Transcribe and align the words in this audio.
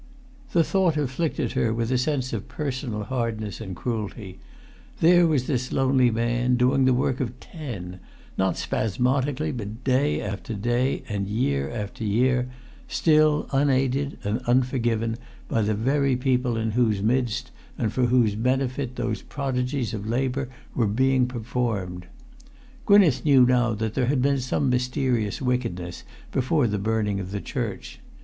The 0.53 0.63
thought 0.63 0.97
afflicted 0.97 1.51
her 1.51 1.71
with 1.71 1.91
a 1.91 1.97
sense 1.99 2.33
of 2.33 2.47
personal 2.47 3.03
hardness 3.03 3.61
and 3.61 3.75
cruelty; 3.75 4.39
there 4.99 5.27
was 5.27 5.45
this 5.45 5.71
lonely 5.71 6.09
man, 6.09 6.55
doing 6.55 6.85
the 6.85 6.93
work 6.95 7.19
of 7.19 7.39
ten, 7.39 7.99
not 8.35 8.57
spasmodically, 8.57 9.51
but 9.51 9.83
day 9.83 10.19
after 10.19 10.55
day, 10.55 11.03
and 11.07 11.27
year 11.27 11.69
after 11.69 12.03
year, 12.03 12.49
still 12.87 13.47
unaided 13.51 14.17
and 14.23 14.39
unforgiven 14.47 15.17
by 15.47 15.61
the 15.61 15.75
very 15.75 16.15
people 16.15 16.57
in 16.57 16.71
whose 16.71 17.03
midst 17.03 17.51
and 17.77 17.93
for 17.93 18.07
whose 18.07 18.33
benefit 18.33 18.95
those 18.95 19.21
prodigies 19.21 19.93
of 19.93 20.09
labour 20.09 20.49
were 20.73 20.87
being 20.87 21.27
performed. 21.27 22.07
Gwynneth 22.87 23.23
knew 23.23 23.45
now 23.45 23.75
that 23.75 23.93
there 23.93 24.07
had 24.07 24.23
been 24.23 24.39
some 24.39 24.67
mysterious 24.67 25.43
wickedness 25.43 26.01
before 26.31 26.65
the 26.65 26.79
burning 26.79 27.19
of 27.19 27.29
the 27.29 27.39
church. 27.39 27.99